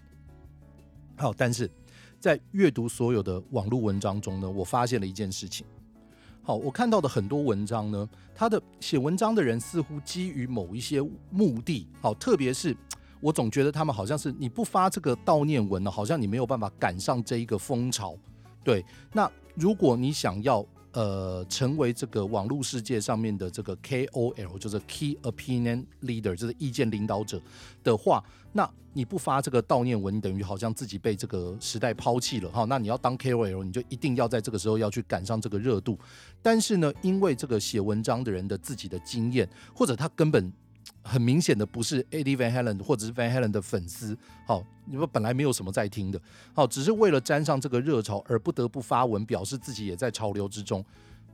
[1.20, 1.70] 好，但是
[2.18, 5.66] 在阅读所有的网络文章中呢，我发现了一件事情。
[6.42, 11.86] 好，我看到的很多文章呢，他的写文章的人似乎基于某一些目的。
[12.00, 12.74] 好，特别是
[13.20, 18.16] 我总觉得他们好像是你不发这个悼念文呢，好像你没有办法赶上这一个风潮。
[18.64, 20.66] 对，那如果你想要。
[20.92, 27.40] 呃，成为这个网络世界上面的这个 KOL，就是 Key Opinion Leader，就是意见领导者
[27.84, 32.64] 的话，那你不发这个悼念文，你等于好像自己被这个时代抛弃了哈。
[32.64, 35.98] 那你要当 KOL，你就一定要在这个时候要去赶上这个热度。
[36.42, 40.52] 但是呢，因为这个写文章的人的自己的经验，或者他根本。
[41.02, 46.20] 很明显的不是 Eddie Van Halen 或者是 Van Halen 的粉丝，好，你们本来没有什么在听的，
[46.54, 50.84] 好，只是为了沾上这个热潮而不得不发文表示自己也在潮流之中。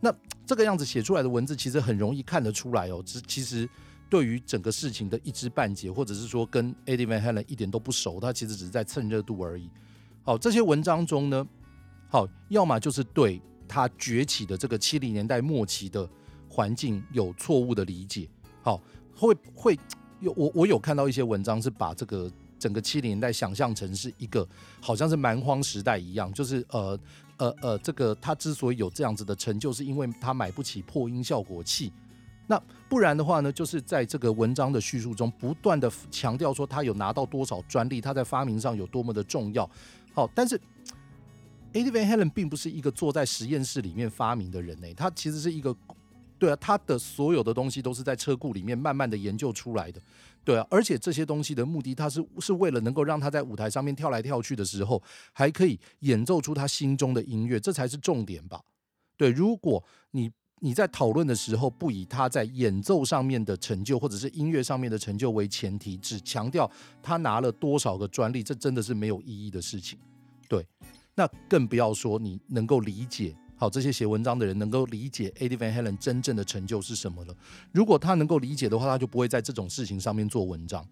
[0.00, 0.14] 那
[0.44, 3.68] 这个样子写出来的文字其实很容易看得出来哦，只其实
[4.08, 9.68] 对于整个事情的一知半解，或者是说跟 Eddie Van Halen 一点都不熟，他其实只是在蹭热度而已。
[10.22, 11.46] 好，这些文章中呢，
[12.08, 16.08] 好，要么就是对他崛起的这个七零年代末期的
[16.48, 18.28] 环境有错误的理解，
[18.62, 18.80] 好。
[19.16, 19.78] 会会
[20.20, 24.46] 有我我有看到一些文章是把这个整个七零年代想象成是一个
[24.80, 26.98] 好像是蛮荒时代一样，就是呃
[27.38, 31.92] 呃呃，这个他之所以有这样子的成就，是因为他买不起破音效果器。
[32.46, 32.56] 那
[32.88, 39.68] 不然的话呢，就是在这个文章的叙述中，不断的强调说他有拿到多少专利，他在发明上有多么的重要。
[40.14, 40.56] 好，但是
[41.72, 45.76] Eddie Van Halen 并不是一个坐在实验室里面发明的人呢，他其实是一个，
[46.38, 50.00] 对啊，他的所有的东西都是在车库里面慢慢的研究出来的。
[50.44, 58.60] 对啊，而且这些东西的目的，他是是为了能够让他在舞台上面跳来跳去的时候，还可以演奏出他心中的音乐，这才是重点吧？
[59.16, 66.70] 对，如果你你在讨论的时候不以他在演奏上面的成就，或者是音乐上面的成就为前提，只强调
[67.02, 69.98] 他拿了多少个专利，这真的是没有意义的事情。
[70.48, 70.64] 对，
[71.14, 73.34] 那更不要说你能够理解。
[73.56, 77.34] 好，这些写文章的人能够理解 Eddie Van Halen 真正的成就是什么了。
[77.72, 80.86] 如果他能够理解的话，他就不会在这种事情上面做文章，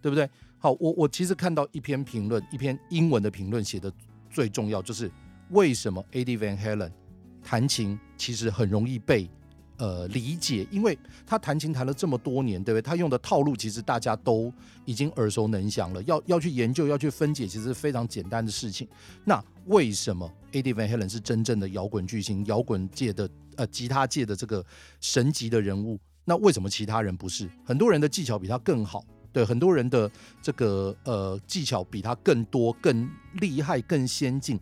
[0.00, 0.28] 对不对？
[0.58, 3.92] 好，我我其实看到一篇评论，一篇英文的评论写的
[4.30, 5.10] 最重要就是
[5.50, 6.92] 为什么 Eddie Van Halen
[7.42, 9.28] 弹琴其实很容易被。
[9.80, 12.82] 呃，理解，因为他弹琴弹了这么多年，对不对？
[12.82, 14.52] 他用的套路其实大家都
[14.84, 16.02] 已经耳熟能详了。
[16.02, 18.88] 要要去研究，要去分解，其实是非常简单的事情。
[19.24, 24.64] 那为什么 adevan Halen 是真正的摇滚巨星，摇滚界的呃吉他界的这个
[25.00, 25.98] 神级的人物？
[26.24, 27.48] 那为什么其他人不是？
[27.64, 30.10] 很多人的技巧比他更好，对，很多人的
[30.42, 34.58] 这个呃技巧比他更多、更厉害、更先进。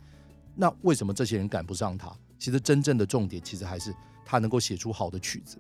[0.55, 2.11] 那为什么这些人赶不上他？
[2.38, 3.94] 其实真正的重点，其实还是。
[4.29, 5.57] 他能够写出好的曲子，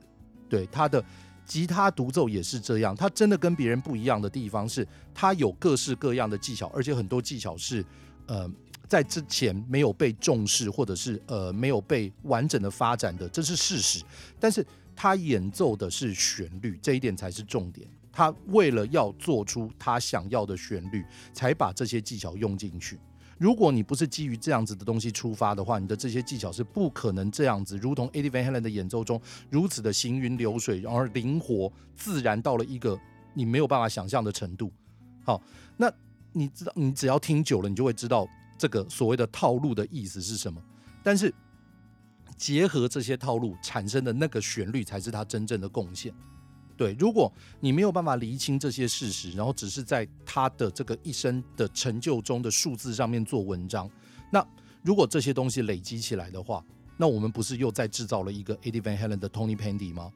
[0.48, 1.00] 对，他的
[1.44, 2.96] 吉他独奏也是这样。
[2.96, 4.84] 他真的跟别人不一样的地方是，
[5.14, 7.84] 他有各式各样的技巧，而且很多技巧是
[8.26, 8.50] 呃
[8.88, 14.04] 在之前没有被重视，或者是呃没有被完整的发展的，这是事实。
[14.38, 17.86] 但是他演奏的是旋律，这一点才是重点。
[18.12, 22.98] 他为了要做出他想要的旋律，才把这些技巧用进去。
[23.36, 29.20] 如果你不是基于这样子的东西出发的话，你的这些技巧是不可能这样子，如同 Eddie Van Halen 的演奏中
[29.50, 32.98] 如此的行云流水，然而灵活自然到了一个
[33.34, 34.72] 你没有办法想象的程度。
[35.22, 35.42] 好，
[35.76, 35.92] 那
[36.32, 38.26] 你知道，你只要听久了，你就会知道
[38.58, 40.62] 这个所谓的套路的意思是什么。
[41.02, 41.32] 但是
[42.36, 46.12] 结合这些套路产生的那个旋律，才是他真正的贡献。
[46.76, 53.90] 对，如果你没有办法厘清这些事实，然后只是在他的这个一生的成就中的数字上面做文章，
[54.30, 54.46] 那
[54.82, 56.62] 如果这些东西累积起来的话，
[56.98, 60.12] 那我们不是又在制造了一个 Eddie Van Halen 的 Tony Pandy 吗？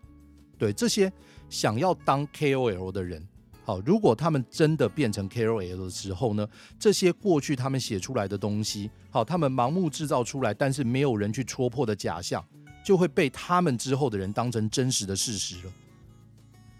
[0.59, 1.11] 对，这些
[1.49, 3.27] 想要当 KOL 的人，
[3.71, 6.45] 好，如果他们真的变成 KOL 的时候呢，
[6.77, 12.45] 这些过去他们写出来的东西，好，他们盲目制造出来，但是没有人去戳破的假象，
[12.85, 15.73] 就会被他们之后的人当成真实的事实了。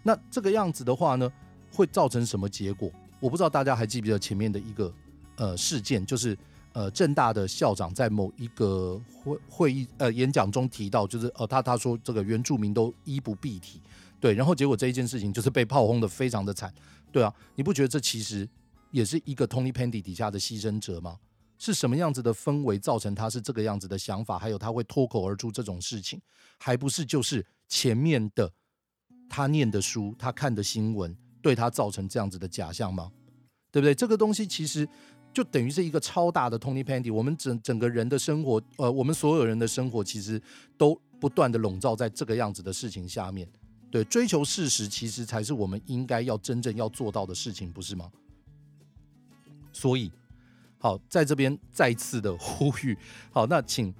[0.03, 1.31] 那这个样子的话呢，
[1.71, 2.91] 会造成什么结果？
[3.21, 4.93] 我不知道大家还记不记得前面的一个
[5.37, 6.37] 呃事件，就是
[6.73, 13.79] 呃正大的校长在某一个会会议呃演讲中提到，就是呃他他说这个原住民都衣不蔽体，
[14.21, 16.73] 对，然后结果这一件事情就是被炮轰得非常的惨，
[17.11, 18.47] 对啊，你不觉得这其实
[18.91, 21.17] 也是一个 Tony Pandy 底下的牺牲者吗？
[21.57, 26.21] 是什么样子的氛围造成他是这个样子的想法，还有他会脱口而出这种事情，
[26.57, 28.51] 还不是就是前面的。
[29.33, 33.09] 他念的书，他看的新闻，对他造成这样子的假象吗？
[33.71, 33.95] 对不对？
[33.95, 34.85] 这个东西其实
[35.33, 37.13] 就等于是一个超大的 Tony Pandy。
[37.13, 40.41] 我们整整个人的生活，呃，我们所有人的生活，其实
[40.77, 43.47] 都不断的笼罩在这个样子的事情下面。
[43.91, 48.09] 对，追求事实，其实才是我们应该要真正要做到的事情，不是吗？
[49.73, 50.09] 所以，
[50.79, 52.97] 好，在这边再次的呼吁，
[53.31, 53.93] 好，那请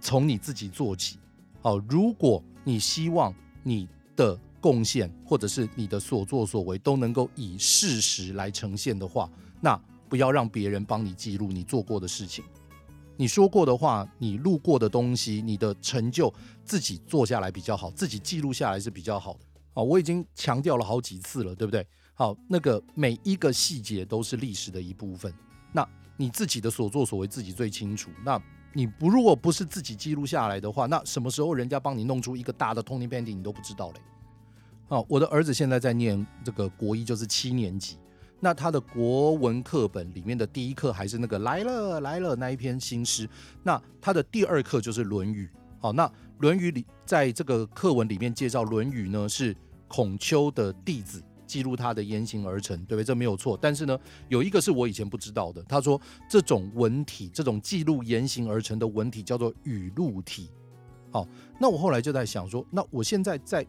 [0.00, 1.18] 从你自己做起。
[1.62, 12.44] 好，如果你希望你的贡献，或者是你的所作所为都能够以事实来呈现的话，那不要让别人帮你记录你做过的事情，
[13.16, 16.32] 你说过的话，你录过的东西，你的成就，
[16.64, 19.40] 自己做下来比较好，自己记录下来是比较好的。
[19.72, 21.86] 好，我已经强调了好几次了，对不对？
[22.14, 25.32] 好，那个每一个细节都是历史的一部分。
[25.72, 28.10] 那你自己的所作所为自己最清楚。
[28.24, 28.40] 那
[28.72, 34.00] 你不如果不是自己记录下来的话，那什么时候人家帮你弄出一个大的 Tony Pandy 你都不知道嘞。
[34.88, 37.96] 好，我的儿子现在在念这个国一，就是七年级。
[38.40, 43.28] 那他的国文课本里面的第一课还是那个来了来了那一篇新诗。
[43.62, 45.46] 那他的第二课就是《论语》。
[45.80, 46.06] 好，那
[46.38, 49.56] 《论语》里在这个课文里面介绍《论语》呢，是
[49.88, 53.04] 孔丘的弟子记录他的言行而成，对不对？
[53.04, 53.58] 这没有错。
[53.60, 53.98] 但是呢，
[54.28, 55.62] 有一个是我以前不知道的。
[55.64, 60.50] 他说这种文体，这种记录言行而成的文体叫做语录体。
[61.10, 61.26] 好，
[61.58, 63.66] 那我后来就在想说，那我现在在。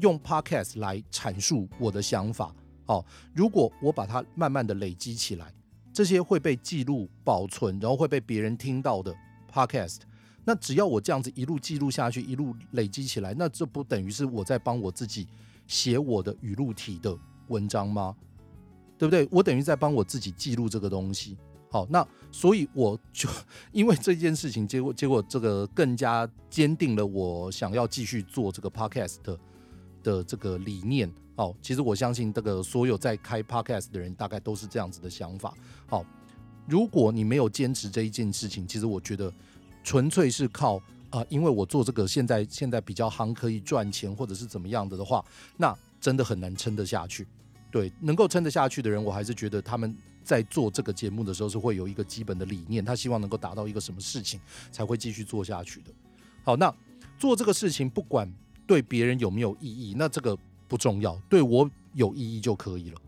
[0.00, 2.54] 用 Podcast 来阐述我的想法，
[2.86, 5.52] 好，如果我把它慢慢的累积起来，
[5.92, 9.14] 这些会被记录保存，然后会被别人听到的
[9.52, 9.98] Podcast，
[10.44, 15.26] 那只要我这样子一路记录下去，一路累积起来，那这不等于是我在帮我自己
[15.66, 17.18] 写我的语录体的
[17.48, 18.14] 文章吗？
[18.96, 19.26] 对不对？
[19.30, 21.36] 我等于在帮我自己记录这个东西。
[21.68, 23.28] 好，那所以我就
[23.72, 29.38] 因为这件事情，结果结果这个更加坚定了我想要继续做这个 podcast 的，
[30.02, 31.12] 的这个理念。
[31.36, 35.54] 好，其实我相信这个所有在开 podcast 的人大概都是这样子的想法。
[35.86, 36.04] 好，
[36.66, 39.32] 如果你没有坚持这一件事情，其实我觉得
[39.84, 45.24] 纯粹是靠啊、因为我做这个现在现在比较行，可以赚钱或者是怎么样的的话，
[45.56, 47.26] 那真的很难撑得下去。
[47.70, 55.92] 对，能够撑得下去的人，我还是觉得他们在做这个节目的时候是会有一个基本的理念，他希望能够达到一个什么事情才会继续做下去的。
[56.42, 56.74] 好，那
[57.18, 58.30] 做这个事情不管
[58.66, 60.36] 对别人有没有意义，那这个
[60.68, 63.00] 不重要，对我有意义就可以了。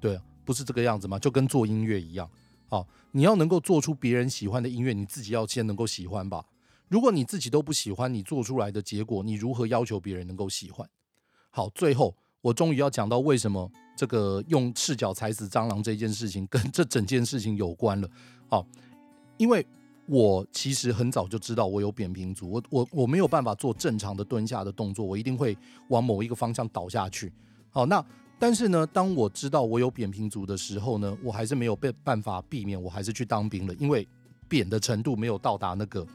[0.00, 1.18] 对，不是这个样子吗？
[1.18, 2.30] 就跟做音乐一样。
[2.68, 6.44] 好，你要能够做出别人喜欢的音乐，你自己要先能够喜欢吧。
[6.88, 10.88] 如果你自己都不喜欢，你做出来的结果，你如何要求别人能够喜欢？
[11.50, 13.70] 好，最后我终于要讲到为什么。
[13.98, 18.08] 这个用赤脚踩死蟑螂这件事情跟这整件事情有关了，
[18.48, 18.64] 好，
[19.38, 19.66] 因为
[20.08, 25.56] 我其实很早就知道我有扁平足，我我我没有办法做正常的蹲下的动作，我一定会
[25.88, 27.30] 往某一个方向倒下去。
[27.70, 28.02] 好，那
[28.38, 34.08] 但是呢，当我知道我有扁平足的时候呢，我还是没有被办法避免，我还是去当兵了，因为
[34.48, 36.06] 扁的程度没有到达那个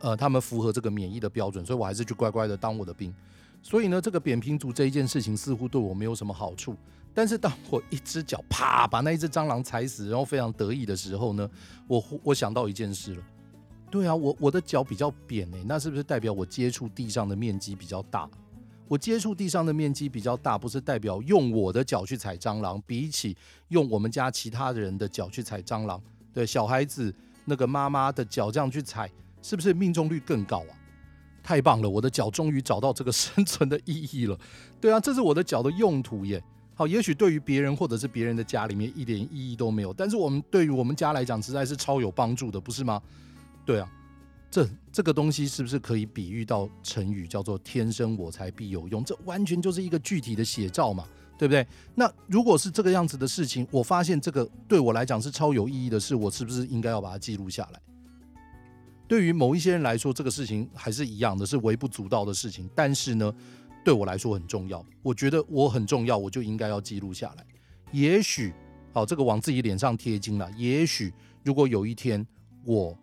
[0.00, 3.14] 呃他们符合这个免疫的标准，所以我还是去乖乖的当我的兵。
[3.62, 6.74] 所以呢，这个扁平足这一件事情似乎对我没有什么好处。
[7.16, 11.48] 但是当我一只脚啪把那一只蟑螂踩死，然后非常得意的时候呢，
[11.88, 13.22] 我我想到一件事了。
[13.90, 18.28] 对啊，我我的脚比较扁诶，那是不是代表我接触地上的面积比较大？
[18.86, 23.34] 我接触地上的面积比较大，不是代表用我的脚去踩蟑螂，比起
[23.68, 25.98] 用我们家其他人的脚去踩蟑螂，
[26.34, 27.14] 对小孩子
[27.46, 29.10] 那个妈妈的脚这样去踩，
[29.40, 30.76] 是不是命中率更高啊？
[31.42, 34.38] 太棒了，我的脚终于找到这个生存的意义了。
[34.78, 36.44] 对啊，这是我的脚的用途耶。
[36.78, 43.02] 好，也许对于别人或者是别人的家里面一点意义都没有，但是我们对于我们家来讲实在是超有帮助的，不是吗？
[43.64, 43.90] 对啊，
[44.50, 49.02] 这这个东西是不是可以比喻到成语叫做“天生我材必有用”？
[49.04, 51.06] 这完全就是一个具体的写照嘛，
[51.38, 51.66] 对不对？
[51.94, 57.80] 那如果是这个样子的事情，我发现这个对我来讲是超有意义的事，我是不是应该要把它记录下来？
[59.08, 63.32] 对于某一些人来说，这个事情还是一样的，是微不足道的事情，但是呢，
[63.86, 67.46] 对我来说很重要，我觉得我很重要，我就应该要记录下来。
[67.92, 68.52] 也许，
[68.92, 70.50] 好，这个往自己脸上贴金了。
[70.56, 71.14] 也许，
[71.44, 72.26] 如果有一天
[72.64, 72.98] 我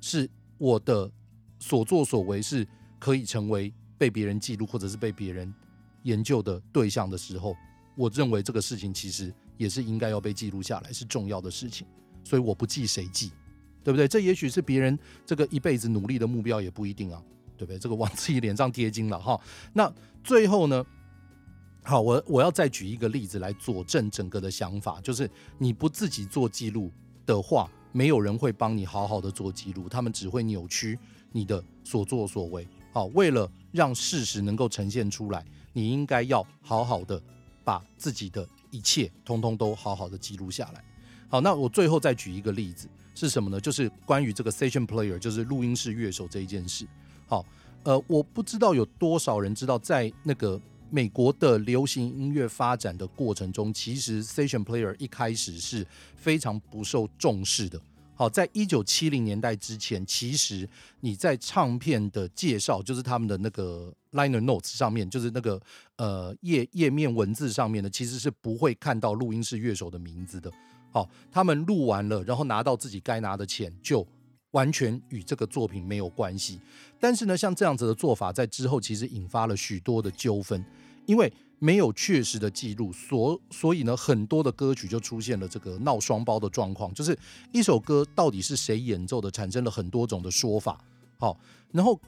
[0.00, 1.10] 是我的
[1.58, 2.64] 所作所为是
[3.00, 5.52] 可以成为被别人记录或者是被别人
[6.04, 7.56] 研究的对象的时候，
[7.96, 11.84] 我认为这个事情其实也是应该要被记录下来，是重要的事情。
[12.22, 13.32] 所以我不记谁记，
[13.82, 14.06] 对不对？
[14.06, 17.20] 这也许是别人这个一辈子努力的目标，也不一定啊。
[17.60, 17.78] 对不对？
[17.78, 19.38] 这个往自己脸上贴金了哈。
[19.74, 19.92] 那
[20.24, 20.82] 最后呢？
[21.82, 26.90] 好，我我要再举一个例子来佐证整个的想法，就是你不自己做记录
[27.26, 30.98] 的话，没有人会帮你好好的做记录，他们只会扭曲
[31.32, 32.66] 你的所作所为。
[32.92, 35.44] 好，为了让事实能够呈现出来，
[35.74, 37.20] 你应该要好好的
[37.62, 40.82] 把自己的一切通通都好好的记录下来。
[41.28, 43.60] 好，那我最后再举一个例子是什么呢？
[43.60, 46.86] 就是关于这个 session player，就是录音室乐手这一件事。
[47.30, 47.46] 好，
[47.84, 50.60] 呃，我不知道有多少人知道，在那个
[50.90, 57.80] 美国的流行音乐发展的过程中，其实 session player 一开始是非常不受重视的。
[58.16, 60.68] 好，在一九七零年代之前，其实
[60.98, 65.62] 你在唱片的介绍，就是他们的那个 liner notes 上面，就是那个
[65.98, 70.50] 呃页页面文字上面的，其实是不会看到录音室乐手的名字的。
[70.90, 74.04] 好，他们录完了，然后拿到自己该拿的钱就。
[74.52, 76.60] 完全与这个作品没有关系，
[76.98, 80.64] 但是呢，像这样子的做法，在之后其实引发了许多的纠纷，
[81.06, 87.16] 因为没有确实的记录，所所以呢，很多的歌曲就出现了这个闹双胞的状况，就是
[87.52, 90.82] 一首歌到底是谁演奏的，产生了很多种的说法。
[91.18, 91.38] 好，
[91.70, 92.00] 然后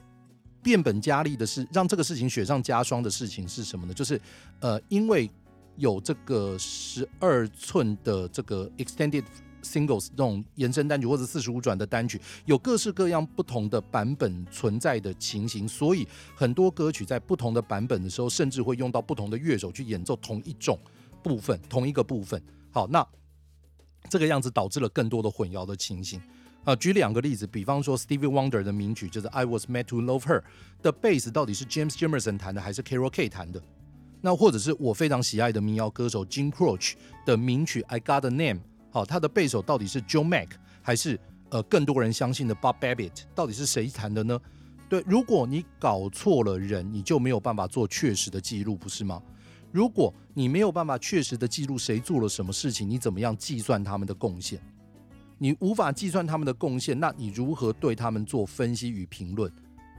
[0.61, 3.93] 变本加厉的是，让这个事情雪上加霜的事情是什么呢？
[3.93, 4.19] 就是
[4.59, 5.29] 呃，因为
[5.77, 9.23] 有这个十二寸的这个 extended。
[9.63, 20.77] Singles 这种延伸单曲或者四十五转的单曲，有各式各样不同的版本存在的情形，所以很多歌曲在不同的版本的时候，甚至会用到不同的乐手去演奏同一种
[21.23, 22.41] 部分，同一个部分。
[22.71, 23.05] 好，那
[24.09, 26.21] 这个样子导致了更多的混淆的情形。
[26.63, 30.41] 啊，举两个例子，比方说 Stevie Wonder 的名曲就是 I Was Made to Love Her
[30.81, 33.61] 的贝斯到底是 James Jamerson 弹的还是 Carol K 弹的？
[34.21, 36.93] 那或者是我非常喜爱的民谣歌手 Jim Croce
[37.25, 38.61] 的名曲 I Got a Name。
[38.93, 40.49] 好，他的背手到底是 Joe Mack
[40.83, 41.19] 还是
[41.49, 44.39] 呃更多人相信的 Bob Babbitt 到底是谁谈的呢？
[44.87, 49.19] 对，如果你搞错了人，你就没有办法做确实的记录，不是吗？
[49.71, 54.61] 如果你没有办法确实的记录谁做了什么事情，你怎么样计算他们的贡献？
[55.39, 59.51] 你无法计算他们的贡献，那你如何对他们做分析与评论？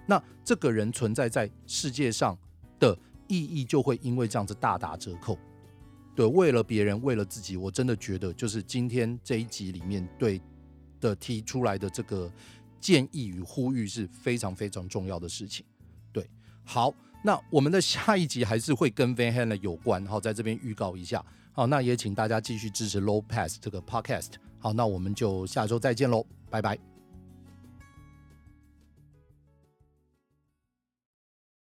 [0.07, 2.39] 那这个人存在在世界上
[2.79, 5.37] 的意义就会因为这样子大打折扣。
[6.15, 10.41] 对，为了别人，为了自己，我真的觉得就是今天这一集里面对
[11.01, 12.31] 的提出来的这个
[12.81, 15.67] 建议与呼吁是非常非常重要的事情。
[16.13, 16.29] 对，
[16.65, 16.95] 好，
[17.25, 21.25] 那我们的下一集还是会跟 Van Halen 有关，好，在这边预告一下。
[21.53, 24.33] 好，那也请大家继续支持 Low Pass 这个 Podcast。
[24.59, 26.94] 好，那我们就下周再见喽，拜拜。